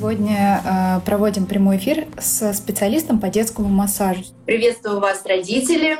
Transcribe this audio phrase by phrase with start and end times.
[0.00, 4.22] сегодня э, проводим прямой эфир с специалистом по детскому массажу.
[4.46, 5.98] Приветствую вас, родители,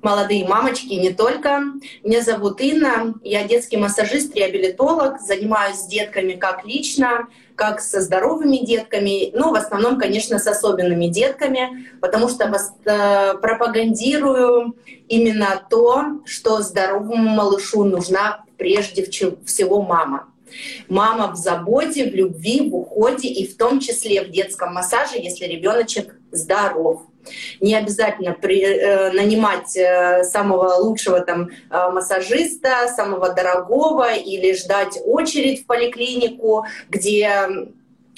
[0.00, 1.60] молодые мамочки, не только.
[2.04, 7.26] Меня зовут Инна, я детский массажист, реабилитолог, занимаюсь с детками как лично,
[7.56, 14.76] как со здоровыми детками, но в основном, конечно, с особенными детками, потому что э, пропагандирую
[15.08, 20.31] именно то, что здоровому малышу нужна прежде всего мама.
[20.88, 25.46] Мама в заботе, в любви, в уходе и в том числе в детском массаже, если
[25.46, 27.02] ребеночек здоров.
[27.60, 34.98] Не обязательно при, э, нанимать э, самого лучшего там э, массажиста, самого дорогого или ждать
[35.04, 37.48] очередь в поликлинику, где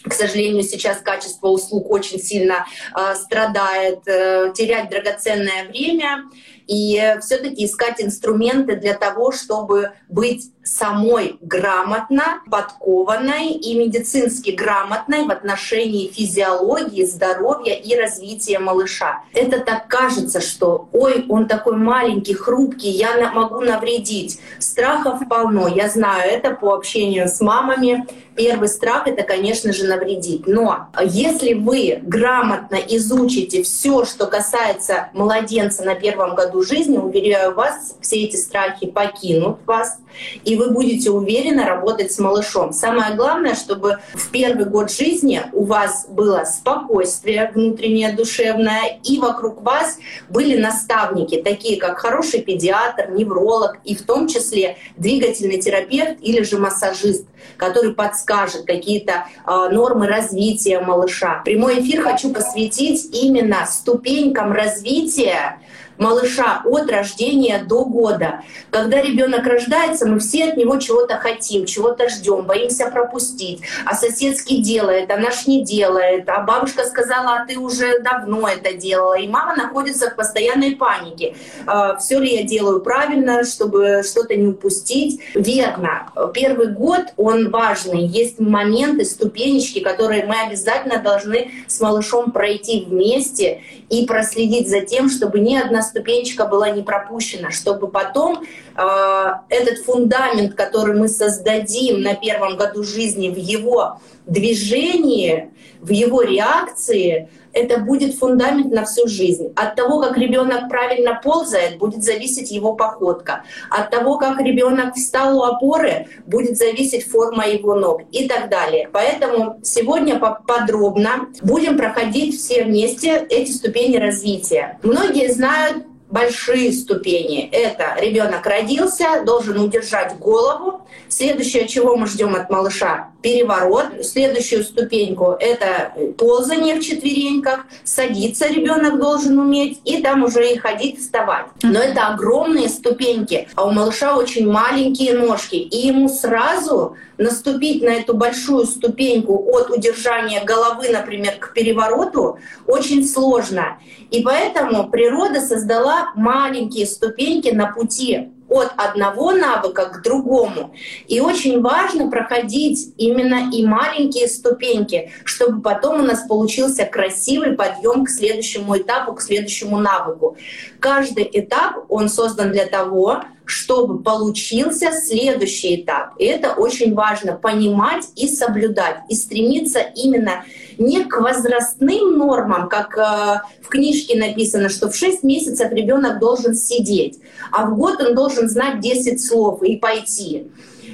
[0.05, 6.25] к сожалению, сейчас качество услуг очень сильно э, страдает, э, терять драгоценное время
[6.67, 15.31] и все-таки искать инструменты для того, чтобы быть самой грамотно подкованной и медицински грамотной в
[15.31, 19.23] отношении физиологии, здоровья и развития малыша.
[19.35, 24.41] Это так кажется, что ой, он такой маленький, хрупкий, я могу навредить.
[24.59, 28.07] Страхов полно, я знаю это по общению с мамами.
[28.35, 30.49] Первый страх— это, конечно же, навредить.
[30.49, 37.97] Но если вы грамотно изучите все, что касается младенца на первом году жизни, уверяю вас,
[38.01, 39.99] все эти страхи покинут вас,
[40.45, 42.73] и вы будете уверенно работать с малышом.
[42.73, 49.63] Самое главное, чтобы в первый год жизни у вас было спокойствие внутреннее, душевное, и вокруг
[49.63, 56.43] вас были наставники, такие как хороший педиатр, невролог, и в том числе двигательный терапевт или
[56.43, 61.43] же массажист, который подскажет какие-то э, нормы развития малыша.
[61.45, 65.59] Прямой эфир хочу посвятить именно ступенькам развития
[65.99, 68.43] малыша от рождения до года.
[68.71, 73.63] Когда ребенок рождается, мы все от него чего-то хотим, чего-то ждем, боимся пропустить.
[73.85, 76.29] А соседский делает, а наш не делает.
[76.29, 79.19] А бабушка сказала, а ты уже давно это делала.
[79.19, 81.37] И мама находится в постоянной панике.
[81.67, 85.21] А, все ли я делаю правильно, чтобы что-то не упустить?
[85.35, 86.11] Верно.
[86.33, 88.05] Первый год, он важный.
[88.07, 95.09] Есть моменты, ступенечки, которые мы обязательно должны с малышом пройти вместе и проследить за тем,
[95.09, 98.43] чтобы ни одна ступенечка была не пропущена, чтобы потом
[98.77, 105.51] э, этот фундамент, который мы создадим на первом году жизни в его движении,
[105.81, 109.53] в его реакции, это будет фундамент на всю жизнь.
[109.57, 113.45] От того, как ребенок правильно ползает, будет зависеть его походка.
[113.71, 118.89] От того, как ребенок встал у опоры, будет зависеть форма его ног и так далее.
[118.93, 124.79] Поэтому сегодня подробно будем проходить все вместе эти ступени развития.
[124.83, 127.49] Многие знают большие ступени.
[127.51, 130.83] Это ребенок родился, должен удержать голову.
[131.09, 133.87] Следующее, чего мы ждем от малыша, переворот.
[134.05, 137.67] Следующую ступеньку— это ползание в четвереньках.
[137.83, 141.47] Садиться ребенок должен уметь, и там уже и ходить, вставать.
[141.65, 145.57] Но это огромные ступеньки, а у малыша очень маленькие ножки.
[145.57, 153.07] И ему сразу наступить на эту большую ступеньку от удержания головы, например, к перевороту, очень
[153.07, 153.79] сложно.
[154.11, 160.75] И поэтому природа создала маленькие ступеньки на пути от одного навыка к другому.
[161.09, 168.05] И очень важно проходить именно и маленькие ступеньки, чтобы потом у нас получился красивый подъем
[168.05, 170.37] к следующему этапу, к следующему навыку.
[170.79, 176.15] Каждый этап, он создан для того, чтобы получился следующий этап.
[176.19, 180.45] И это очень важно понимать и соблюдать, и стремиться именно
[180.79, 186.55] не к возрастным нормам, как э, в книжке написано, что в 6 месяцев ребенок должен
[186.55, 187.19] сидеть,
[187.53, 190.49] а в год он должен знать 10 слов и пойти.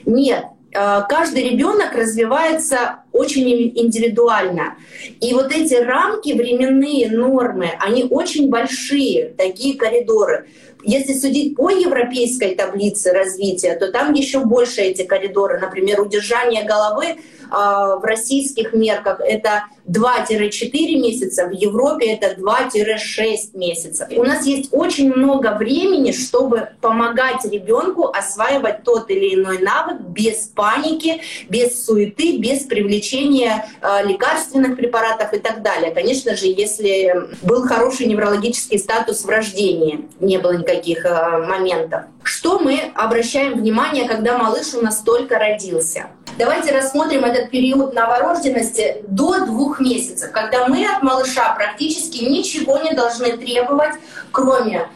[0.05, 4.75] Нет, э, каждый ребенок развивается очень индивидуально.
[5.21, 10.47] И вот эти рамки, временные нормы, они очень большие, такие коридоры.
[10.82, 15.58] Если судить по европейской таблице развития, то там еще больше эти коридоры.
[15.58, 17.16] Например, удержание головы
[17.50, 24.08] в российских мерках это 2-4 месяца, в Европе это 2-6 месяцев.
[24.17, 30.49] У нас есть очень много времени, чтобы помогать ребенку осваивать тот или иной навык без
[30.55, 35.93] паники, без суеты, без привлечения э, лекарственных препаратов и так далее.
[35.93, 42.03] Конечно же, если был хороший неврологический статус в рождении, не было никаких э, моментов.
[42.23, 46.06] Что мы обращаем внимание, когда малыш у нас только родился?
[46.40, 52.94] Давайте рассмотрим этот период новорожденности до двух месяцев, когда мы от малыша практически ничего не
[52.94, 53.92] должны требовать,
[54.32, 54.87] кроме э,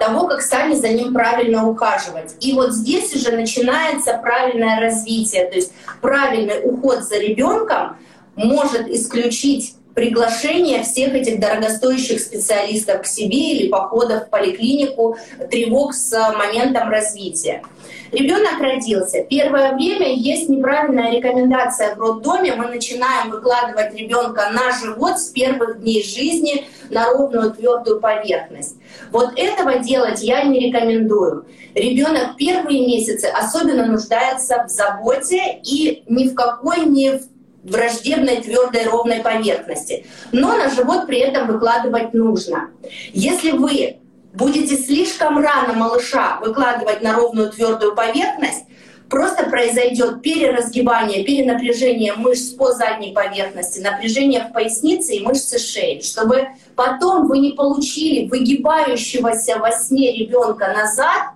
[0.00, 2.34] того, как сами за ним правильно ухаживать.
[2.40, 7.96] И вот здесь уже начинается правильное развитие, то есть правильный уход за ребенком
[8.34, 15.16] может исключить приглашение всех этих дорогостоящих специалистов к себе или походов в поликлинику,
[15.50, 17.62] тревог с моментом развития.
[18.12, 19.22] Ребенок родился.
[19.22, 22.54] Первое время есть неправильная рекомендация в роддоме.
[22.54, 28.76] Мы начинаем выкладывать ребенка на живот с первых дней жизни на ровную твердую поверхность.
[29.12, 31.46] Вот этого делать я не рекомендую.
[31.74, 37.22] Ребенок первые месяцы особенно нуждается в заботе и ни в какой не в
[37.62, 40.06] враждебной твердой ровной поверхности.
[40.32, 42.70] Но на живот при этом выкладывать нужно.
[43.12, 43.99] Если вы
[44.32, 48.64] будете слишком рано малыша выкладывать на ровную твердую поверхность,
[49.08, 56.48] просто произойдет переразгибание, перенапряжение мышц по задней поверхности, напряжение в пояснице и мышцы шеи, чтобы
[56.76, 61.30] потом вы не получили выгибающегося во сне ребенка назад,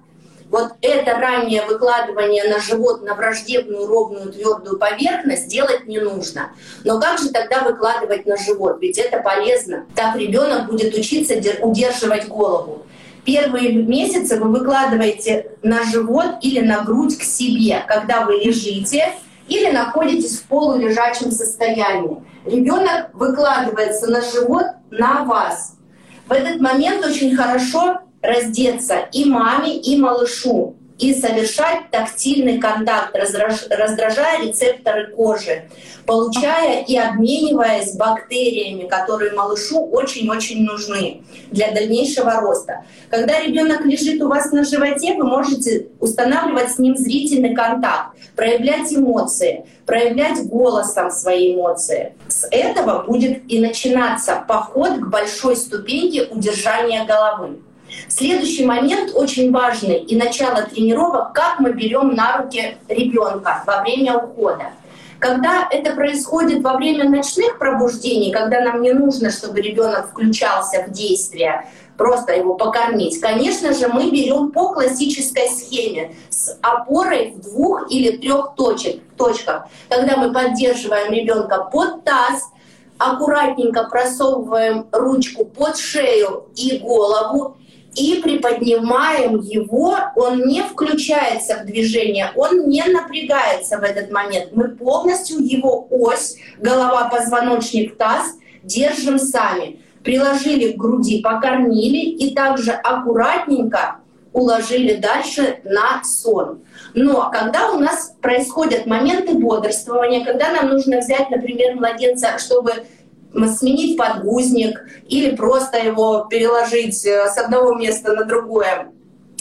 [0.55, 6.53] вот это раннее выкладывание на живот на враждебную ровную твердую поверхность делать не нужно.
[6.85, 8.79] Но как же тогда выкладывать на живот?
[8.81, 9.85] Ведь это полезно.
[9.97, 12.87] Так ребенок будет учиться удерживать голову.
[13.25, 19.11] Первые месяцы вы выкладываете на живот или на грудь к себе, когда вы лежите
[19.49, 22.23] или находитесь в полулежачем состоянии.
[22.47, 25.75] Ребенок выкладывается на живот на вас.
[26.29, 34.43] В этот момент очень хорошо раздеться и маме, и малышу и совершать тактильный контакт, раздражая
[34.43, 35.65] рецепторы кожи,
[36.07, 42.85] получая и обмениваясь бактериями, которые малышу очень-очень нужны для дальнейшего роста.
[43.11, 48.93] Когда ребенок лежит у вас на животе, вы можете устанавливать с ним зрительный контакт, проявлять
[48.93, 52.15] эмоции, проявлять голосом свои эмоции.
[52.29, 57.59] С этого будет и начинаться поход к большой ступеньке удержания головы.
[58.09, 64.19] Следующий момент очень важный и начало тренировок, как мы берем на руки ребенка во время
[64.19, 64.73] ухода.
[65.19, 70.91] Когда это происходит во время ночных пробуждений, когда нам не нужно, чтобы ребенок включался в
[70.91, 77.91] действие, просто его покормить, конечно же, мы берем по классической схеме с опорой в двух
[77.91, 82.51] или трех точек, точках, когда мы поддерживаем ребенка под таз,
[82.99, 87.57] аккуратненько просовываем ручку под шею и голову
[87.97, 94.51] и приподнимаем его, он не включается в движение, он не напрягается в этот момент.
[94.53, 99.81] Мы полностью его ось, голова, позвоночник, таз держим сами.
[100.03, 104.01] Приложили к груди, покормили и также аккуратненько
[104.35, 106.63] уложили дальше на сон.
[106.93, 112.73] Но когда у нас происходят моменты бодрствования, когда нам нужно взять, например, младенца, чтобы
[113.57, 118.93] сменить подгузник или просто его переложить э, с одного места на другое.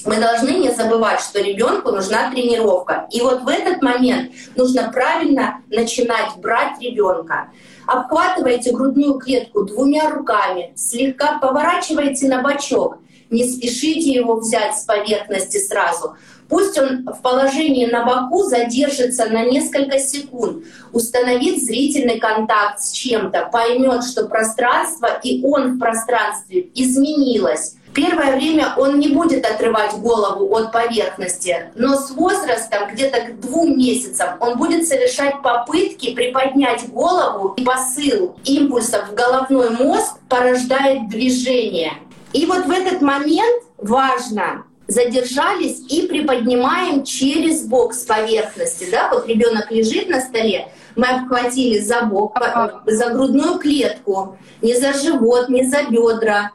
[0.05, 3.07] Мы должны не забывать, что ребенку нужна тренировка.
[3.11, 7.51] И вот в этот момент нужно правильно начинать брать ребенка.
[7.87, 12.97] Обхватывайте грудную клетку двумя руками, слегка поворачивайте на бочок.
[13.29, 16.15] Не спешите его взять с поверхности сразу.
[16.53, 23.49] Пусть он в положении на боку задержится на несколько секунд, установит зрительный контакт с чем-то,
[23.51, 27.73] поймет, что пространство и он в пространстве изменилось.
[27.95, 33.75] Первое время он не будет отрывать голову от поверхности, но с возрастом, где-то к двум
[33.75, 41.93] месяцам, он будет совершать попытки приподнять голову, и посыл импульсов в головной мозг порождает движение.
[42.31, 48.87] И вот в этот момент важно задержались и приподнимаем через бок с поверхности.
[48.91, 49.09] Да?
[49.11, 52.37] Вот ребенок лежит на столе, мы обхватили за бок,
[52.85, 56.51] за грудную клетку, не за живот, не за бедра,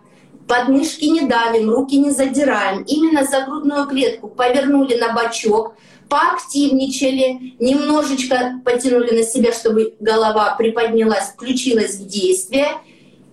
[0.46, 2.82] подмышки не давим, руки не задираем.
[2.82, 5.74] Именно за грудную клетку повернули на бочок,
[6.08, 12.68] поактивничали, немножечко потянули на себя, чтобы голова приподнялась, включилась в действие,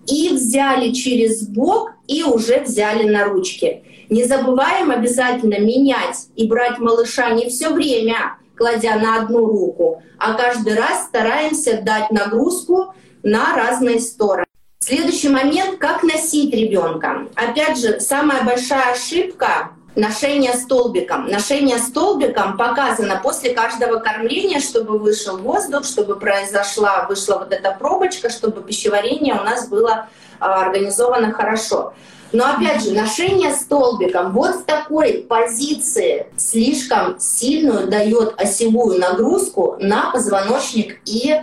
[0.06, 3.82] и взяли через бок, и уже взяли на ручки.
[4.08, 10.34] Не забываем обязательно менять и брать малыша не все время, кладя на одну руку, а
[10.34, 14.46] каждый раз стараемся дать нагрузку на разные стороны.
[14.80, 17.26] Следующий момент, как носить ребенка.
[17.34, 21.26] Опять же, самая большая ошибка ношение столбиком.
[21.28, 28.30] Ношение столбиком показано после каждого кормления, чтобы вышел воздух, чтобы произошла, вышла вот эта пробочка,
[28.30, 30.08] чтобы пищеварение у нас было
[30.38, 31.94] а, организовано хорошо.
[32.36, 40.10] Но опять же, ношение столбиком вот в такой позиции слишком сильную дает осевую нагрузку на
[40.10, 41.40] позвоночник и э,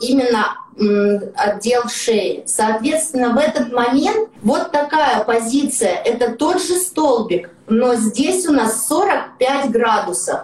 [0.00, 0.56] именно
[1.36, 2.42] отдел шеи.
[2.44, 8.88] Соответственно, в этот момент вот такая позиция— это тот же столбик, но здесь у нас
[8.88, 10.40] 45 градусов.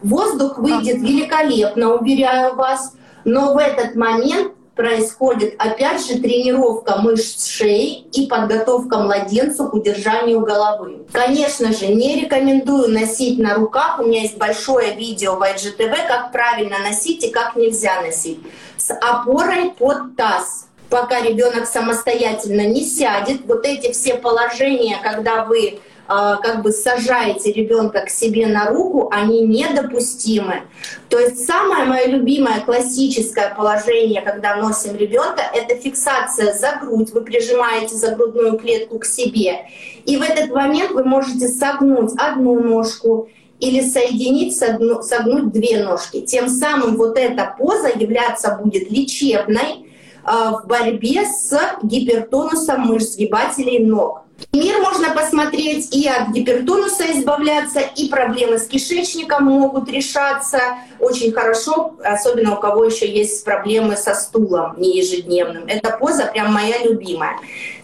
[0.00, 2.92] Воздух выйдет великолепно, уверяю вас,
[3.24, 10.38] Но в этот момент происходит опять же тренировка мышц шеи и подготовка младенцу к удержанию
[10.40, 11.04] головы.
[11.12, 13.98] Конечно же, не рекомендую носить на руках.
[13.98, 18.38] У меня есть большое видео в IGTV, как правильно носить и как нельзя носить.
[18.76, 20.68] С опорой под таз.
[20.88, 28.00] Пока ребенок самостоятельно не сядет, вот эти все положения, когда вы как бы сажаете ребенка
[28.00, 30.62] к себе на руку, они недопустимы.
[31.10, 37.10] То есть самое мое любимое классическое положение, когда носим ребенка, это фиксация за грудь.
[37.12, 39.66] Вы прижимаете за грудную клетку к себе.
[40.06, 43.28] И в этот момент вы можете согнуть одну ножку
[43.60, 46.22] или соединить, согнуть две ножки.
[46.22, 49.86] Тем самым вот эта поза являться будет лечебной
[50.24, 54.22] а, в борьбе с гипертонусом мышц сгибателей ног.
[54.52, 60.60] Мир можно посмотреть и от гипертонуса избавляться, и проблемы с кишечником могут решаться
[61.00, 65.64] очень хорошо, особенно у кого еще есть проблемы со стулом не ежедневным.
[65.66, 67.36] Эта поза прям моя любимая.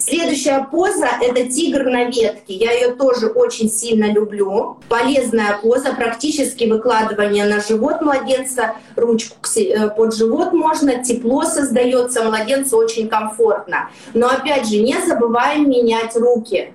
[0.07, 2.53] Следующая поза— это тигр на ветке.
[2.53, 4.77] Я ее тоже очень сильно люблю.
[4.91, 12.77] Полезная поза, практически выкладывание на живот младенца, ручку э, под живот можно, тепло создается, младенцу
[12.77, 13.89] очень комфортно.
[14.13, 16.75] Но опять же, не забываем менять руки.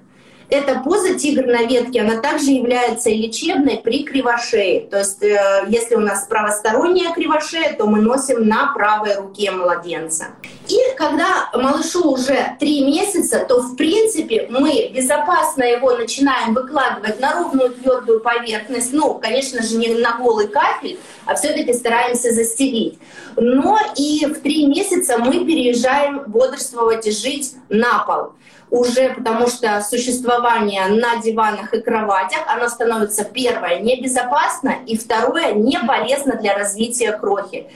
[0.50, 4.82] Эта поза тигр на ветке, она также является лечебной при кривошее.
[4.82, 10.30] То есть э, если у нас правосторонняя кривошея, то мы носим на правой руке младенца.
[10.68, 17.34] И когда малышу уже три месяца, то в принципе мы безопасно его начинаем выкладывать на
[17.34, 18.92] ровную твердую поверхность.
[18.92, 22.98] Ну, конечно же, не на голый кафель, а все-таки стараемся застелить.
[23.36, 28.34] Но и в три месяца мы переезжаем бодрствовать и жить на пол
[28.72, 35.80] уже потому что существование на диванах и кроватях, оно становится, первое, небезопасно, и второе, не
[35.80, 37.68] полезно для развития крохи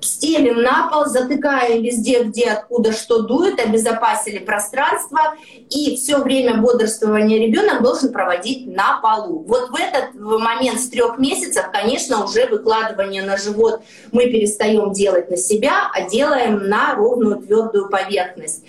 [0.00, 5.34] стелим на пол, затыкаем везде, где откуда что дует, обезопасили пространство,
[5.70, 9.44] и все время бодрствования ребенок должен проводить на полу.
[9.46, 15.30] Вот в этот момент с трех месяцев, конечно, уже выкладывание на живот мы перестаем делать
[15.30, 18.64] на себя, а делаем на ровную твердую поверхность.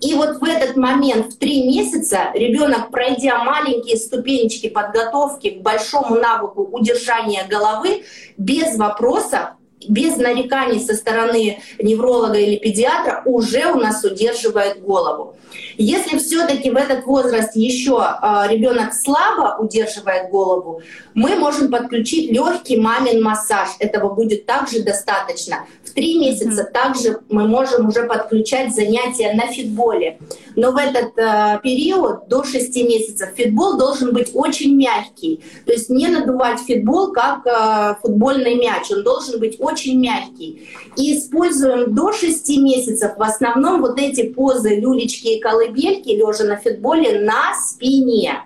[0.00, 6.16] И вот в этот момент в три месяца ребенок, пройдя маленькие ступенечки подготовки к большому
[6.16, 8.04] навыку удержания головы,
[8.36, 15.36] без вопросов без нареканий со стороны невролога или педиатра уже у нас удерживает голову.
[15.76, 20.82] Если все-таки в этот возраст еще а, ребенок слабо удерживает голову,
[21.14, 23.70] мы можем подключить легкий мамин массаж.
[23.78, 25.66] Этого будет также достаточно.
[25.98, 30.20] Три месяца также мы можем уже подключать занятия на фитболе.
[30.54, 35.40] Но в этот э, период до 6 месяцев фитбол должен быть очень мягкий.
[35.66, 38.92] То есть не надувать фитбол как э, футбольный мяч.
[38.92, 40.68] Он должен быть очень мягкий.
[40.94, 46.58] И используем до 6 месяцев в основном вот эти позы люлечки и колыбельки, лежа на
[46.58, 48.44] фитболе, на спине.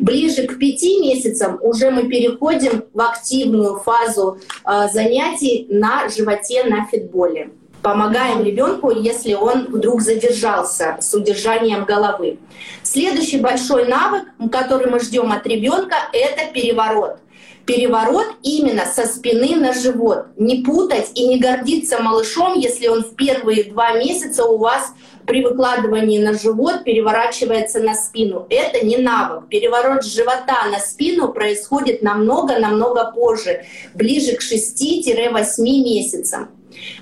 [0.00, 6.86] Ближе к пяти месяцам уже мы переходим в активную фазу э, занятий на животе на
[6.86, 7.50] фитболе.
[7.82, 12.38] Помогаем ребенку, если он вдруг задержался с удержанием головы.
[12.82, 17.18] Следующий большой навык, который мы ждем от ребенка, это переворот.
[17.66, 20.28] Переворот именно со спины на живот.
[20.36, 24.94] Не путать и не гордиться малышом, если он в первые два месяца у вас
[25.30, 28.48] при выкладывании на живот переворачивается на спину.
[28.50, 29.48] Это не навык.
[29.48, 36.48] Переворот живота на спину происходит намного-намного позже, ближе к 6-8 месяцам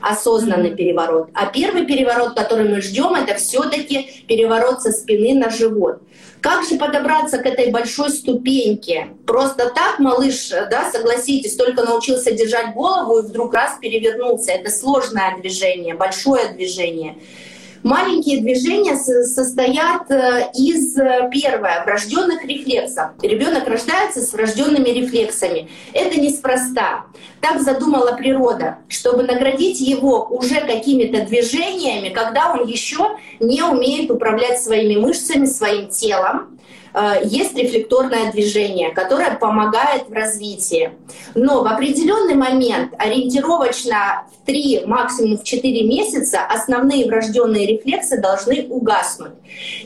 [0.03, 1.29] осознанный переворот.
[1.33, 6.03] А первый переворот, который мы ждем, это все-таки переворот со спины на живот.
[6.41, 9.09] Как же подобраться к этой большой ступеньке?
[9.27, 14.53] Просто так малыш, да, согласитесь, только научился держать голову и вдруг раз перевернулся.
[14.53, 17.17] Это сложное движение, большое движение.
[17.83, 23.11] Маленькие движения состоят э, из, э, первое, врожденных рефлексов.
[23.23, 25.69] Ребенок рождается с врожденными рефлексами.
[25.93, 27.07] Это неспроста.
[27.41, 34.61] Так задумала природа, чтобы наградить его уже какими-то движениями, когда он еще не умеет управлять
[34.61, 36.59] своими мышцами, своим телом
[37.25, 40.93] есть рефлекторное движение, которое помогает в развитии.
[41.35, 48.67] Но в определенный момент, ориентировочно в 3, максимум в 4 месяца, основные врожденные рефлексы должны
[48.69, 49.33] угаснуть.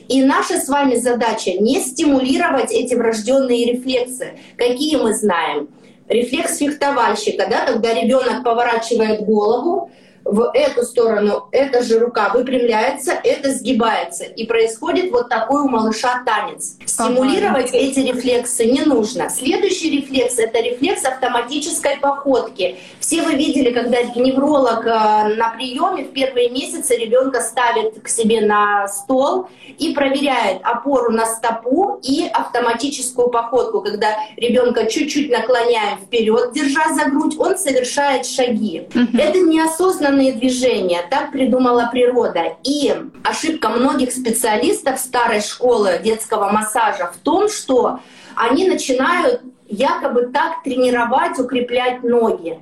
[0.09, 4.39] И наша с вами задача не стимулировать эти врожденные рефлексы.
[4.57, 5.69] Какие мы знаем?
[6.09, 9.91] Рефлекс фехтовальщика, да, когда ребенок поворачивает голову,
[10.25, 14.25] в эту сторону, эта же рука выпрямляется, это сгибается.
[14.25, 16.77] И происходит вот такой у малыша танец.
[16.87, 17.77] Стимулировать ага.
[17.77, 19.31] эти рефлексы не нужно.
[19.31, 22.77] Следующий рефлекс— это рефлекс автоматической походки.
[23.01, 28.41] Все вы видели, когда невролог э, на приеме в первые месяцы ребенка ставит к себе
[28.41, 29.49] на стол
[29.79, 33.81] и проверяет опору на стопу и автоматическую походку.
[33.81, 38.87] Когда ребенка чуть-чуть наклоняем вперед, держа за грудь, он совершает шаги.
[38.95, 39.19] Угу.
[39.19, 41.03] Это неосознанно осознанные движения.
[41.11, 42.57] Так придумала природа.
[42.65, 48.01] И ошибка многих специалистов старой школы детского массажа в том, что
[48.37, 52.61] они начинают якобы так тренировать, укреплять ноги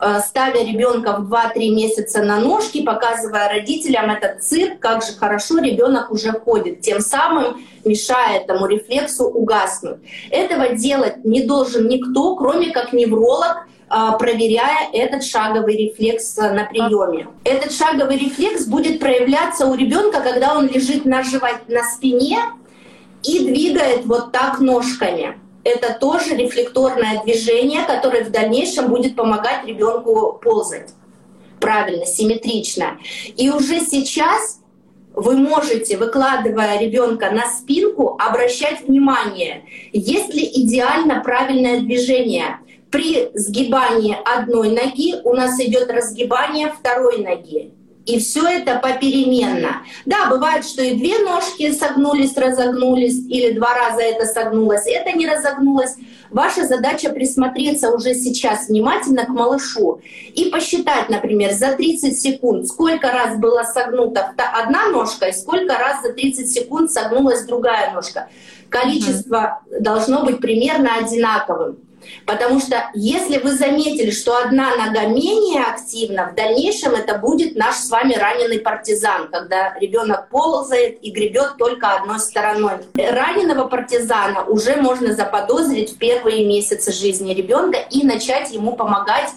[0.00, 5.58] э, ставя ребенка в 2-3 месяца на ножки, показывая родителям этот цирк, как же хорошо
[5.58, 9.98] ребенок уже ходит, тем самым мешая этому рефлексу угаснуть.
[10.30, 13.68] Этого делать не должен никто, кроме как невролог,
[14.18, 17.28] проверяя этот шаговый рефлекс э, на приеме.
[17.44, 22.38] Этот шаговый рефлекс будет проявляться у ребенка, когда он лежит на, живот, на спине
[23.22, 25.38] и двигает вот так ножками.
[25.64, 30.90] Это тоже рефлекторное движение, которое в дальнейшем будет помогать ребенку ползать
[31.60, 32.98] правильно, симметрично.
[33.36, 34.60] И уже сейчас
[35.14, 42.60] вы можете, выкладывая ребенка на спинку, обращать внимание, есть ли идеально правильное движение.
[42.90, 47.72] При сгибании одной ноги у нас идет разгибание второй ноги.
[48.08, 49.82] И все это попеременно.
[50.06, 55.28] Да, бывает, что и две ножки согнулись, разогнулись, или два раза это согнулось, это не
[55.28, 55.94] разогнулось.
[56.30, 60.00] Ваша задача присмотреться уже сейчас внимательно к малышу
[60.34, 66.02] и посчитать, например, за 30 секунд, сколько раз была согнута одна ножка и сколько раз
[66.02, 68.28] за 30 секунд согнулась другая ножка.
[68.70, 69.80] Количество mm-hmm.
[69.80, 71.76] должно быть примерно одинаковым.
[72.26, 77.76] Потому что если вы заметили, что одна нога менее активна, в дальнейшем это будет наш
[77.76, 82.74] с вами раненый партизан, когда ребенок ползает и гребет только одной стороной.
[82.94, 89.30] Раненого партизана уже можно заподозрить в первые месяцы жизни ребенка и начать ему помогать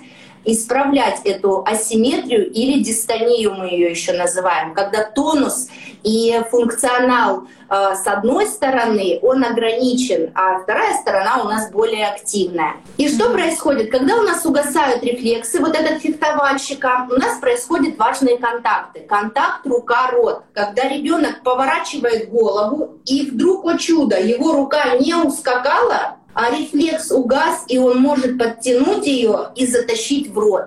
[0.43, 5.67] исправлять эту асимметрию или дистонию мы ее еще называем, когда тонус
[6.03, 12.75] и функционал с одной стороны он ограничен, а вторая сторона у нас более активная.
[12.97, 18.37] И что происходит, когда у нас угасают рефлексы, вот этот фехтовальщика, у нас происходят важные
[18.37, 18.99] контакты.
[19.07, 26.49] Контакт рука-рот, когда ребенок поворачивает голову и вдруг, о чудо, его рука не ускакала, а
[26.51, 30.65] рефлекс угас, и он может подтянуть ее и затащить в рот.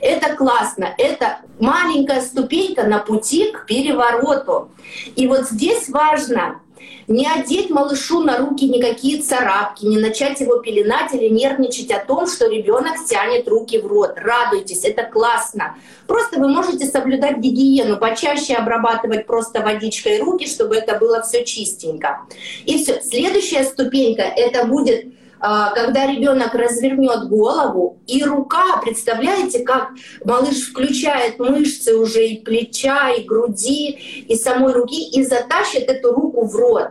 [0.00, 4.70] Это классно, это маленькая ступенька на пути к перевороту.
[5.16, 6.60] И вот здесь важно
[7.08, 12.26] не одеть малышу на руки никакие царапки, не начать его пеленать или нервничать о том,
[12.26, 14.12] что ребенок тянет руки в рот.
[14.16, 15.76] Радуйтесь, это классно.
[16.06, 22.20] Просто вы можете соблюдать гигиену, почаще обрабатывать просто водичкой руки, чтобы это было все чистенько.
[22.66, 23.00] И все.
[23.00, 25.06] Следующая ступенька это будет
[25.40, 29.90] когда ребенок развернет голову, и рука, представляете, как
[30.24, 36.46] малыш включает мышцы уже и плеча, и груди, и самой руки, и затащит эту руку
[36.46, 36.88] в рот.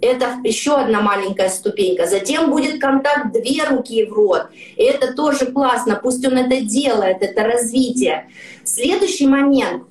[0.00, 2.06] Это еще одна маленькая ступенька.
[2.06, 4.46] Затем будет контакт две руки в рот.
[4.76, 6.00] И это тоже классно.
[6.02, 8.30] Пусть он это делает, это развитие.
[8.64, 9.82] Следующий момент.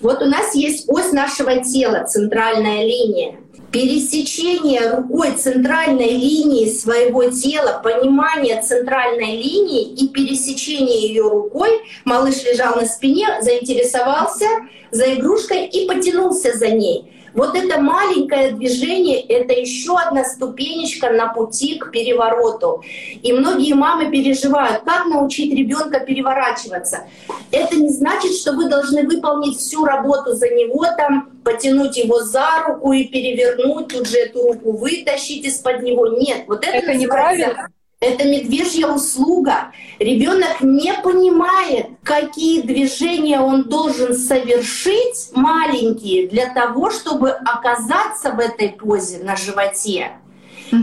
[0.00, 3.38] Вот у нас есть ось нашего тела, центральная линия
[3.76, 12.76] пересечение рукой центральной линии своего тела, понимание центральной линии и пересечение ее рукой, малыш лежал
[12.76, 14.46] на спине, заинтересовался
[14.90, 17.12] за игрушкой и потянулся за ней.
[17.36, 22.82] Вот это маленькое движение— это еще одна ступенечка на пути к перевороту.
[23.22, 27.04] И многие мамы переживают, как научить ребенка переворачиваться.
[27.52, 32.64] Это не значит, что вы должны выполнить всю работу за него, там, потянуть его за
[32.66, 36.08] руку и перевернуть, тут же эту руку вытащить из-под него.
[36.08, 37.68] Нет, вот это, это неправильно.
[37.98, 39.72] Это медвежья услуга.
[39.98, 48.68] Ребенок не понимает, какие движения он должен совершить маленькие для того, чтобы оказаться в этой
[48.68, 50.12] позе на животе.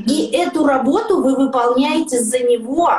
[0.08, 2.90] И эту работу вы выполняете за него.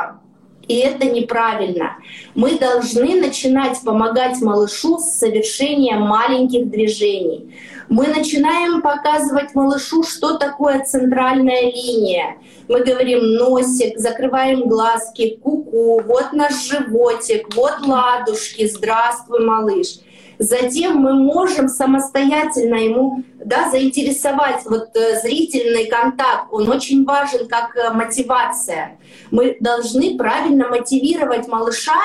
[0.65, 1.97] И это неправильно.
[2.35, 7.53] Мы должны начинать помогать малышу с совершением маленьких движений
[7.89, 12.37] мы начинаем показывать малышу, что такое центральная линия.
[12.67, 19.99] Мы говорим носик, закрываем глазки, куку, -ку, вот наш животик, вот ладушки, здравствуй, малыш.
[20.37, 26.47] Затем мы можем самостоятельно ему да, заинтересовать вот э, зрительный контакт.
[26.51, 28.97] Он очень важен как э, мотивация.
[29.31, 31.95] Мы должны правильно мотивировать малыша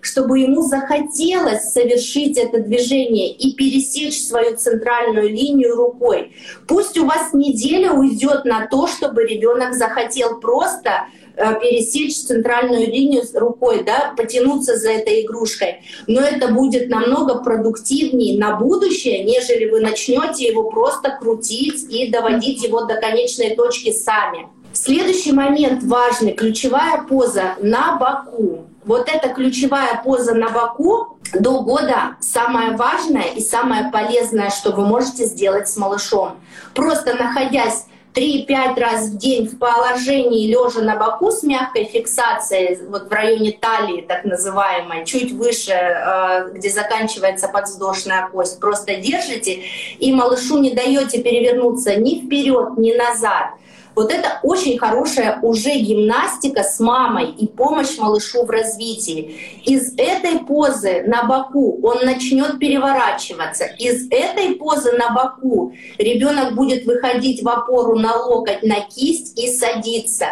[0.00, 6.32] чтобы ему захотелось совершить это движение и пересечь свою центральную линию рукой.
[6.66, 11.06] Пусть у вас неделя уйдет на то, чтобы ребенок захотел просто
[11.40, 15.82] Э, пересечь центральную линию рукой, да, потянуться за этой игрушкой.
[16.06, 22.62] Но это будет намного продуктивнее на будущее, нежели вы начнете его просто крутить и доводить
[22.62, 24.48] его до конечной точки сами.
[24.74, 28.66] Следующий момент важный, ключевая поза на боку.
[28.84, 34.86] Вот эта ключевая поза на боку до года самое важное и самое полезное, что вы
[34.86, 36.36] можете сделать с малышом.
[36.74, 43.08] Просто находясь 3-5 раз в день в положении лежа на боку с мягкой фиксацией, вот
[43.08, 49.62] в районе талии так называемой, чуть выше, э, где заканчивается подвздошная кость, просто держите
[49.98, 53.50] и малышу не даете перевернуться ни вперед, ни назад.
[53.94, 59.60] Вот это очень хорошая уже гимнастика с мамой и помощь малышу в развитии.
[59.64, 63.64] Из этой позы на боку он начнет переворачиваться.
[63.78, 69.48] Из этой позы на боку ребенок будет выходить в опору на локоть, на кисть и
[69.48, 70.26] садиться.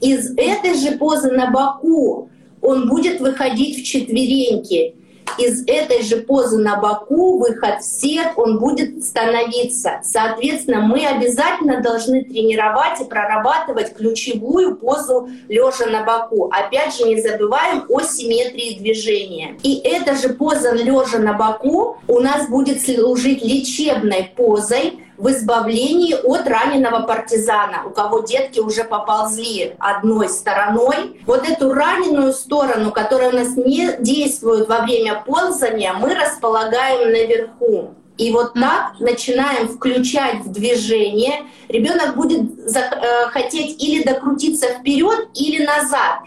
[0.00, 2.30] Из этой же позы на боку
[2.62, 4.94] он будет выходить в четвереньки
[5.38, 10.00] из этой же позы на боку, выход в сет, он будет становиться.
[10.02, 16.50] Соответственно, мы обязательно должны тренировать и прорабатывать ключевую позу лежа на боку.
[16.52, 19.56] Опять же, не забываем о симметрии движения.
[19.62, 26.14] И эта же поза лежа на боку у нас будет служить лечебной позой, в избавлении
[26.14, 31.20] от раненого партизана, у кого детки уже поползли одной стороной.
[31.26, 37.94] Вот эту раненую сторону, которая у нас не действует во время ползания, мы располагаем наверху.
[38.16, 41.44] И вот так начинаем включать в движение.
[41.68, 42.42] Ребенок будет
[42.76, 46.20] э, хотеть или докрутиться вперед, или назад.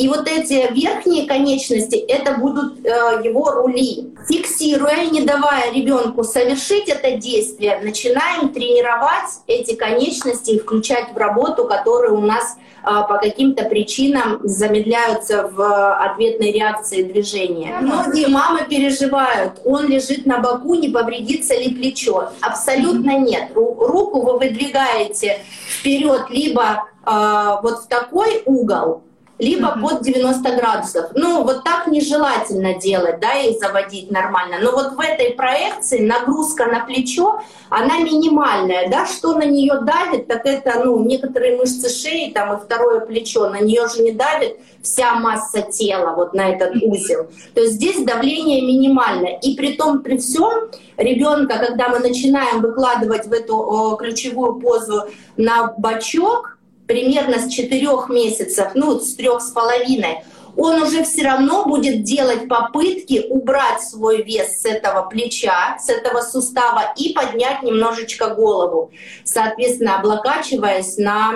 [0.00, 4.14] И вот эти верхние конечности, это будут э, его рули.
[4.26, 11.66] Фиксируя, не давая ребенку совершить это действие, начинаем тренировать эти конечности и включать в работу,
[11.66, 17.76] которые у нас э, по каким-то причинам замедляются в ответной реакции движения.
[17.82, 22.30] Многие мамы переживают, он лежит на боку, не повредится ли плечо.
[22.40, 23.50] Абсолютно нет.
[23.54, 29.02] Руку вы выдвигаете вперед либо э, вот в такой угол,
[29.40, 29.80] либо mm-hmm.
[29.80, 31.10] под 90 градусов.
[31.14, 34.56] Ну, вот так нежелательно делать, да, и заводить нормально.
[34.60, 40.28] Но вот в этой проекции нагрузка на плечо, она минимальная, да, что на нее давит,
[40.28, 44.58] так это, ну, некоторые мышцы шеи, там, и второе плечо, на нее же не давит
[44.82, 47.28] вся масса тела вот на этот узел.
[47.54, 49.38] То есть здесь давление минимальное.
[49.42, 55.04] И при том, при всем, ребенка, когда мы начинаем выкладывать в эту о, ключевую позу
[55.36, 56.58] на бочок,
[56.90, 60.24] примерно с четырех месяцев, ну, с трех с половиной,
[60.56, 66.20] он уже все равно будет делать попытки убрать свой вес с этого плеча, с этого
[66.20, 68.90] сустава и поднять немножечко голову,
[69.22, 71.32] соответственно, облокачиваясь на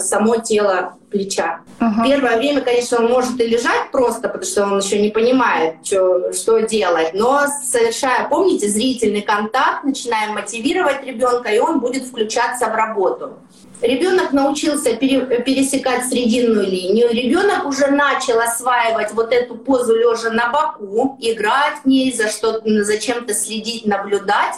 [0.00, 1.60] само тело плеча.
[1.80, 2.04] Uh-huh.
[2.04, 6.32] Первое время, конечно, он может и лежать просто, потому что он еще не понимает, что,
[6.32, 12.74] что делать, но совершая, помните, зрительный контакт, начинаем мотивировать ребенка, и он будет включаться в
[12.74, 13.38] работу.
[13.82, 21.18] Ребенок научился пересекать срединную линию, ребенок уже начал осваивать вот эту позу лежа на боку,
[21.20, 24.54] играть в ней, за что за чем-то следить, наблюдать.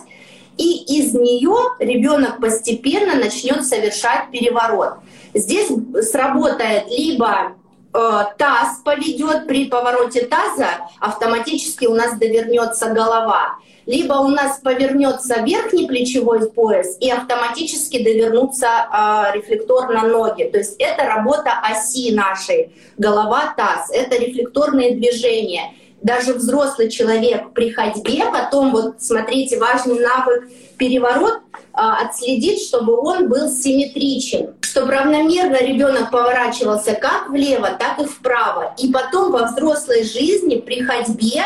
[0.57, 4.95] И из нее ребенок постепенно начнет совершать переворот.
[5.33, 5.69] Здесь
[6.03, 7.55] сработает либо
[7.93, 15.87] таз поведет при повороте таза, автоматически у нас довернется голова либо у нас повернется верхний
[15.87, 20.45] плечевой пояс и автоматически довернутся э, рефлектор на ноги.
[20.45, 25.73] То есть это работа оси нашей, голова, таз, это рефлекторные движения.
[26.03, 31.41] Даже взрослый человек при ходьбе, потом вот смотрите, важный навык переворот,
[31.73, 38.75] а, отследить, чтобы он был симметричен, чтобы равномерно ребенок поворачивался как влево, так и вправо.
[38.79, 41.43] И потом во взрослой жизни при ходьбе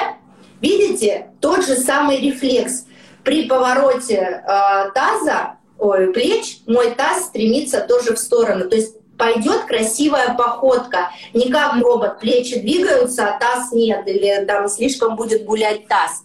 [0.62, 2.86] Видите, тот же самый рефлекс.
[3.24, 8.68] При повороте э, таза, ой, плеч, мой таз стремится тоже в сторону.
[8.68, 11.10] То есть пойдет красивая походка.
[11.34, 16.22] Не как робот, плечи двигаются, а таз нет, или там слишком будет гулять таз.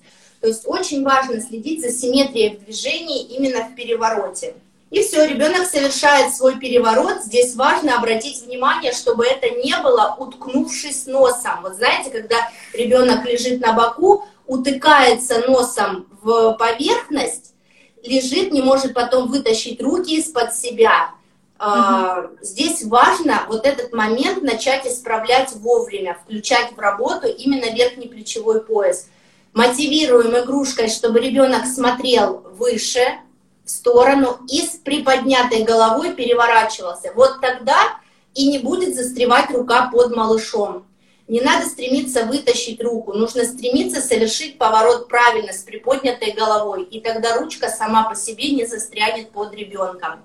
[0.47, 4.53] То есть очень важно следить за симметрией в движении именно в перевороте.
[4.91, 7.21] И все, ребенок совершает свой переворот.
[7.23, 11.63] Здесь важно обратить внимание, чтобы это не было уткнувшись носом.
[11.63, 17.53] Вот знаете, когда ребенок лежит на боку, утыкается носом в поверхность,
[18.01, 21.11] лежит, не может потом вытащить руки из-под себя,
[21.59, 22.37] Угу.
[22.41, 29.07] Здесь важно вот этот момент начать исправлять вовремя, включать в работу именно верхний плечевой пояс.
[29.53, 33.19] Мотивируем игрушкой, чтобы ребенок смотрел выше,
[33.67, 37.11] в сторону и с приподнятой головой переворачивался.
[37.13, 37.99] Вот тогда
[38.33, 40.85] и не будет застревать рука под малышом.
[41.27, 47.37] Не надо стремиться вытащить руку, нужно стремиться совершить поворот правильно с приподнятой головой, и тогда
[47.37, 50.21] ручка сама по себе не застрянет под ребенком.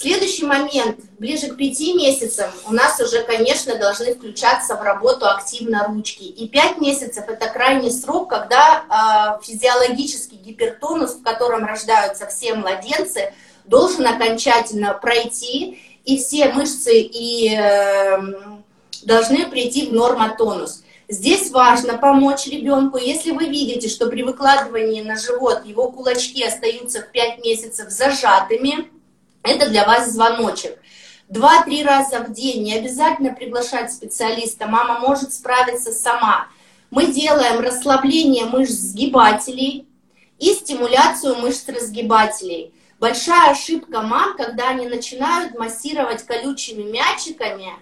[0.00, 5.88] Следующий момент, ближе к пяти месяцам, у нас уже, конечно, должны включаться в работу активно
[5.88, 6.22] ручки.
[6.22, 13.34] И пять месяцев– это крайний срок, когда э, физиологический гипертонус, в котором рождаются все младенцы,
[13.64, 18.18] должен окончательно пройти, и все мышцы и, э,
[19.02, 20.84] должны прийти в нормотонус.
[21.08, 22.98] Здесь важно помочь ребенку.
[22.98, 28.96] Если вы видите, что при выкладывании на живот его кулачки остаются в 5 месяцев зажатыми,
[29.48, 30.78] это для вас звоночек.
[31.28, 36.48] Два-три раза в день, не обязательно приглашать специалиста, мама может справиться сама.
[36.90, 39.86] Мы делаем расслабление мышц сгибателей
[40.38, 42.72] и стимуляцию мышц разгибателей.
[42.98, 47.72] Большая ошибка мам, когда они начинают массировать колючими мячиками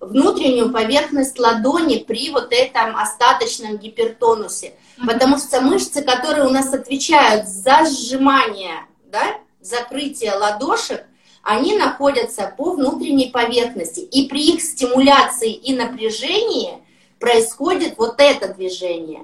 [0.00, 4.74] внутреннюю поверхность ладони при вот этом остаточном гипертонусе.
[5.06, 11.04] Потому что мышцы, которые у нас отвечают за сжимание, да, закрытие ладошек,
[11.46, 14.00] они находятся по внутренней поверхности.
[14.00, 16.78] И при их стимуляции и напряжении
[17.20, 19.22] происходит вот это движение.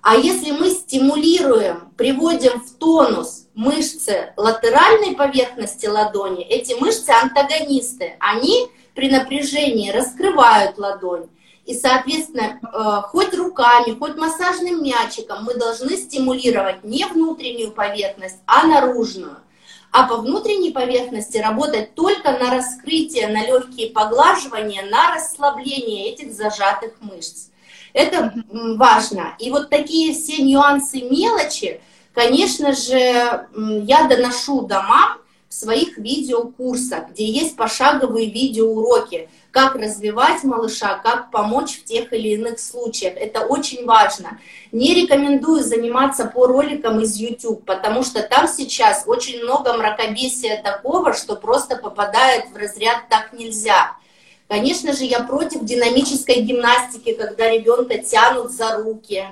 [0.00, 8.68] А если мы стимулируем, приводим в тонус мышцы латеральной поверхности ладони, эти мышцы антагонисты, они
[8.94, 11.26] при напряжении раскрывают ладонь.
[11.64, 18.64] И, соответственно, э, хоть руками, хоть массажным мячиком мы должны стимулировать не внутреннюю поверхность, а
[18.64, 19.38] наружную
[19.94, 26.94] а по внутренней поверхности работать только на раскрытие, на легкие поглаживания, на расслабление этих зажатых
[27.00, 27.50] мышц.
[27.92, 29.36] Это важно.
[29.38, 31.80] И вот такие все нюансы, мелочи,
[32.12, 33.46] конечно же,
[33.86, 41.30] я доношу до мам в своих видеокурсах, где есть пошаговые видеоуроки, как развивать малыша, как
[41.30, 43.14] помочь в тех или иных случаях.
[43.16, 44.40] Это очень важно.
[44.72, 51.14] Не рекомендую заниматься по роликам из YouTube, потому что там сейчас очень много мракобесия такого,
[51.14, 53.96] что просто попадает в разряд «так нельзя».
[54.48, 59.24] Конечно же, я против динамической гимнастики, когда ребенка тянут за руки,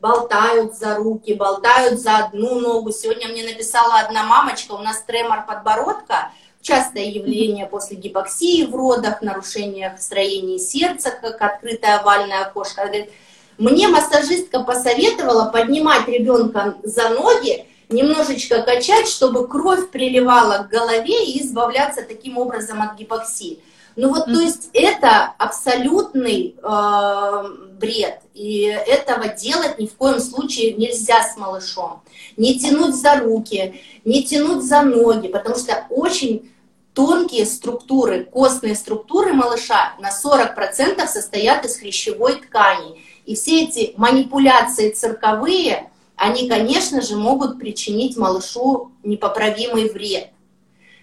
[0.00, 2.90] болтают за руки, болтают за одну ногу.
[2.90, 9.22] Сегодня мне написала одна мамочка, у нас тремор подбородка, частое явление после гипоксии в родах,
[9.22, 12.50] нарушениях строения сердца, как открытая овальная.
[12.54, 13.10] Говорит,
[13.58, 21.42] мне массажистка посоветовала поднимать ребенка за ноги, немножечко качать, чтобы кровь приливала к голове и
[21.42, 23.58] избавляться таким образом от гипоксии.
[23.96, 24.34] Ну вот, mm-hmm.
[24.34, 27.44] то есть это абсолютный э,
[27.78, 32.02] бред, и этого делать ни в коем случае нельзя с малышом.
[32.36, 36.50] Не тянуть за руки, не тянуть за ноги, потому что очень
[36.94, 43.02] тонкие структуры, костные структуры малыша на 40% состоят из хрящевой ткани.
[43.26, 50.30] И все эти манипуляции цирковые, они, конечно же, могут причинить малышу непоправимый вред.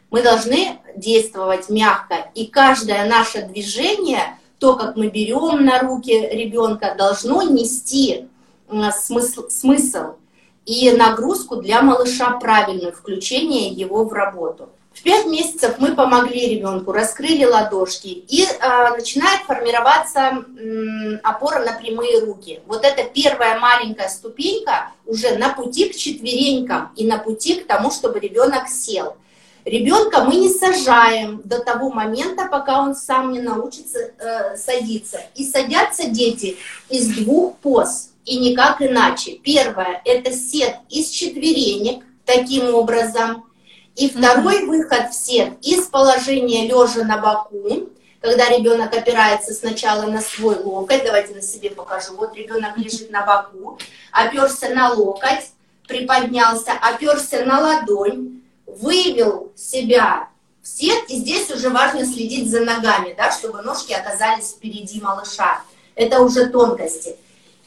[0.09, 6.95] Мы должны действовать мягко, и каждое наше движение, то, как мы берем на руки ребенка,
[6.97, 8.27] должно нести
[8.93, 10.15] смысл, смысл
[10.65, 14.69] и нагрузку для малыша правильную, включение его в работу.
[14.93, 21.73] В пять месяцев мы помогли ребенку, раскрыли ладошки, и э, начинает формироваться э, опора на
[21.73, 22.61] прямые руки.
[22.65, 27.91] Вот это первая маленькая ступенька уже на пути к четверенькам и на пути к тому,
[27.91, 29.17] чтобы ребенок сел.
[29.67, 35.19] Ребенка мы не сажаем до того момента, пока он сам не научится э, садиться.
[35.35, 36.57] И садятся дети
[36.89, 39.33] из двух поз, и никак иначе.
[39.43, 43.43] Первое– это сет из четверенек, таким образом–
[43.97, 47.89] и второй выход всех из положения лежа на боку,
[48.21, 53.25] когда ребенок опирается сначала на свой локоть, давайте на себе покажу, вот ребенок лежит на
[53.25, 53.79] боку,
[54.11, 55.49] оперся на локоть,
[55.87, 58.43] приподнялся, оперся на ладонь,
[58.81, 60.29] вывел себя
[60.61, 65.61] в сет, и здесь уже важно следить за ногами, да, чтобы ножки оказались впереди малыша.
[65.95, 67.15] Это уже тонкости.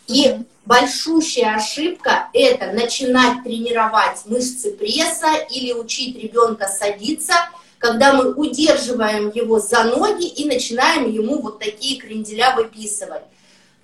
[0.07, 7.35] И большущая ошибка– это начинать тренировать мышцы пресса или учить ребенка садиться,
[7.79, 13.23] когда мы удерживаем его за ноги и начинаем ему вот такие кренделя выписывать.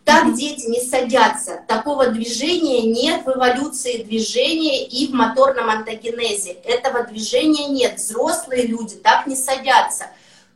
[0.07, 1.63] Так дети не садятся.
[1.67, 6.53] Такого движения нет в эволюции движения и в моторном антогенезе.
[6.63, 7.97] Этого движения нет.
[7.97, 10.05] Взрослые люди так не садятся.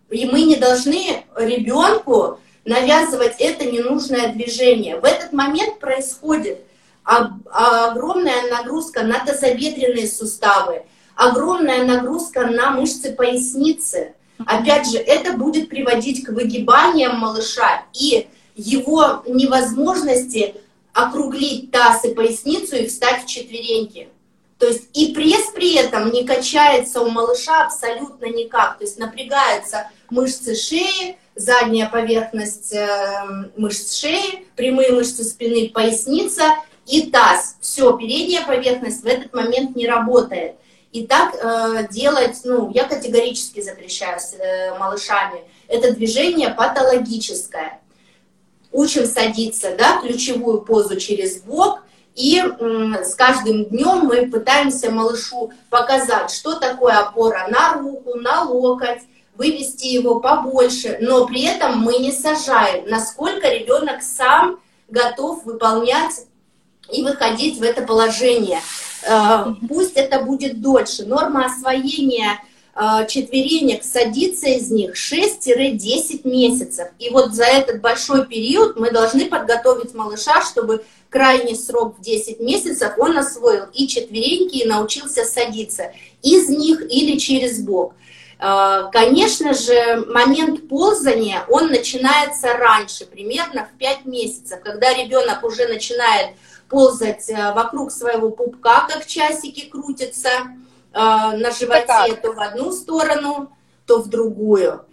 [0.08, 5.00] И мы не должны ребенку навязывать это ненужное движение.
[5.00, 6.60] В этот момент происходит
[7.02, 10.84] огромная нагрузка на тазобедренные суставы,
[11.16, 14.14] огромная нагрузка на мышцы поясницы.
[14.46, 18.28] Опять же, это будет приводить к выгибаниям малыша и
[18.60, 20.54] его невозможности
[20.92, 24.08] округлить таз и поясницу и встать в четвереньки.
[24.58, 28.76] То есть и пресс при этом не качается у малыша абсолютно никак.
[28.78, 36.42] То есть напрягаются мышцы шеи, задняя поверхность э, мышц шеи, прямые мышцы спины, поясница
[36.86, 37.56] и таз.
[37.62, 40.56] Все, передняя поверхность в этот момент не работает.
[40.92, 45.40] И так э, делать, ну, я категорически запрещаю с э, малышами.
[45.68, 47.79] Это движение патологическое.
[48.72, 51.80] Учим садиться, да, ключевую позу через бок,
[52.14, 52.42] и
[53.02, 59.02] с каждым днем мы пытаемся малышу показать, что такое опора на руку, на локоть,
[59.36, 66.26] вывести его побольше, но при этом мы не сажаем, насколько ребенок сам готов выполнять
[66.92, 68.60] и выходить в это положение.
[69.08, 71.06] Э, пусть это будет дольше.
[71.06, 72.42] Норма освоения
[73.08, 76.88] четверенек садится из них 6-10 месяцев.
[76.98, 82.40] И вот за этот большой период мы должны подготовить малыша, чтобы крайний срок в 10
[82.40, 87.94] месяцев он освоил и четвереньки, и научился садиться из них или через бок.
[88.38, 95.66] Э, конечно же, момент ползания, он начинается раньше, примерно в 5 месяцев, когда ребенок уже
[95.66, 96.30] начинает
[96.68, 100.59] ползать э, вокруг своего пупка, как часики крутятся э,
[100.92, 103.52] на животе то в одну сторону,
[103.86, 104.84] то в другую.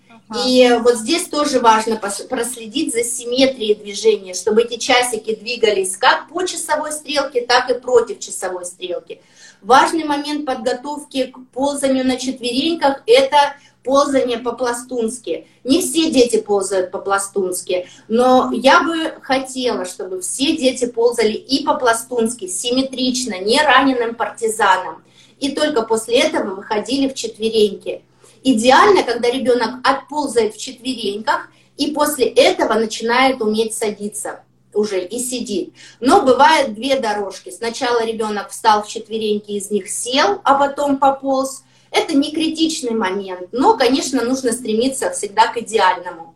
[0.45, 6.43] И вот здесь тоже важно проследить за симметрией движения, чтобы эти часики двигались как по
[6.43, 9.21] часовой стрелке, так и против часовой стрелки.
[9.61, 13.55] Важный момент подготовки к ползанию на четвереньках– это
[13.85, 15.47] ползание по-пластунски.
[15.63, 22.47] Не все дети ползают по-пластунски, но я бы хотела, чтобы все дети ползали и по-пластунски,
[22.47, 25.03] симметрично, не раненым партизаном.
[25.39, 28.03] И только после этого выходили в четвереньки.
[28.43, 34.41] Идеально, когда ребенок отползает в четвереньках, и после этого начинает уметь садиться
[34.73, 35.73] уже и сидит.
[35.99, 37.49] Но бывает две дорожки.
[37.49, 41.63] Сначала ребенок встал в четвереньки, из них сел, а потом пополз.
[41.91, 46.35] Это не критичный момент, но, конечно, нужно стремиться всегда к идеальному.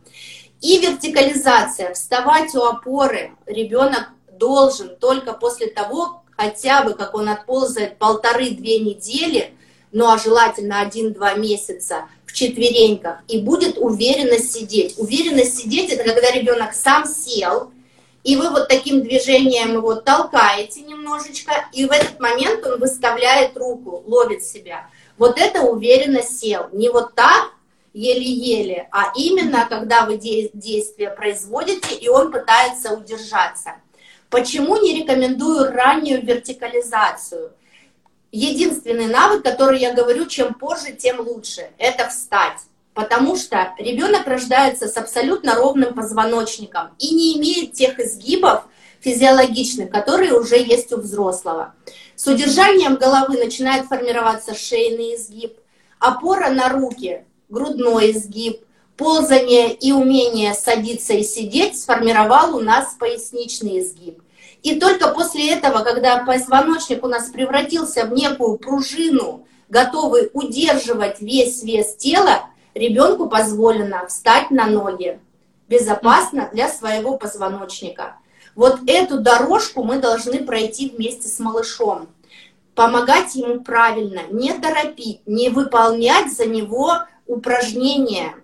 [0.62, 1.94] И вертикализация.
[1.94, 9.54] Вставать у опоры ребенок должен только после того, хотя бы как он отползает полторы-две недели,
[9.92, 14.96] ну а желательно один-два месяца в четвереньках, и будет уверенно сидеть.
[14.98, 17.72] Уверенно сидеть– это когда ребенок сам сел,
[18.24, 24.04] и вы вот таким движением его толкаете немножечко, и в этот момент он выставляет руку,
[24.08, 24.88] ловит себя.
[25.18, 26.70] Вот это уверенно сел.
[26.72, 27.52] Не вот так,
[27.94, 33.76] еле-еле, а именно, когда вы действие производите, и он пытается удержаться.
[34.32, 37.52] Почему не рекомендую раннюю вертикализацию?
[38.32, 42.60] Единственный навык, который я говорю, чем позже, тем лучше, это встать.
[42.94, 48.63] Потому что ребенок рождается с абсолютно ровным позвоночником и не имеет тех изгибов
[49.02, 51.76] физиологичных, которые уже есть у взрослого.
[52.15, 55.58] С удержанием головы начинает формироваться шейный изгиб,
[56.00, 58.62] опора на руки, грудной изгиб,
[58.98, 64.22] ползание и умение садиться и сидеть сформировал у нас поясничный изгиб.
[64.64, 71.64] И только после этого, когда позвоночник у нас превратился в некую пружину, готовый удерживать весь
[71.64, 75.20] вес тела, ребенку позволено встать на ноги
[75.72, 78.18] безопасно для своего позвоночника.
[78.56, 82.10] Вот эту дорожку мы должны пройти вместе с малышом.
[82.76, 88.36] Помогать ему правильно, не торопить, не выполнять за него упражнения,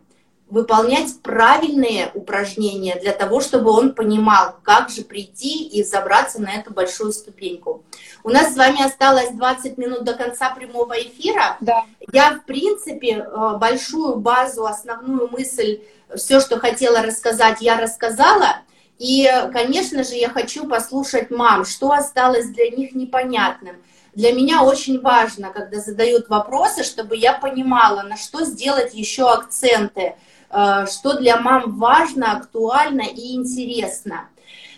[0.50, 6.74] выполнять правильные упражнения для того, чтобы он понимал, как же прийти и забраться на эту
[6.74, 7.84] большую ступеньку.
[8.24, 11.58] У нас с вами осталось 20 минут до конца прямого эфира.
[11.60, 11.86] Да.
[12.12, 15.82] Я, в принципе, э, большую базу, основную мысль,
[16.16, 18.62] все, что хотела рассказать, я рассказала.
[18.98, 23.76] И, конечно же, я хочу послушать мам, что осталось для них непонятным.
[24.16, 30.16] Для меня очень важно, когда задают вопросы, чтобы я понимала, на что сделать еще акценты,
[30.50, 34.30] что для мам важно, актуально и интересно.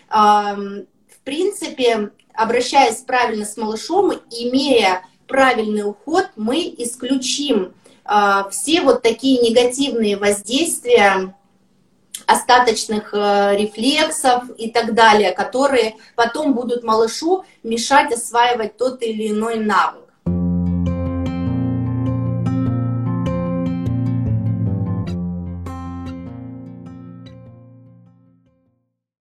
[0.08, 0.84] В
[1.24, 7.72] принципе, обращаясь правильно с малышом, имея правильный уход, мы исключим
[8.04, 11.34] э, все вот такие негативные воздействия
[12.26, 19.60] остаточных э, рефлексов и так далее, которые потом будут малышу мешать осваивать тот или иной
[19.60, 20.09] навык.